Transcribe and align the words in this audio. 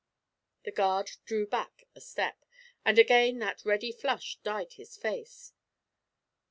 The 0.65 0.71
guard 0.71 1.11
drew 1.25 1.45
back 1.45 1.83
a 1.95 2.01
step, 2.01 2.43
and 2.83 2.97
again 2.97 3.37
that 3.37 3.61
ready 3.63 3.91
flush 3.91 4.39
dyed 4.41 4.73
his 4.73 4.97
face. 4.97 5.53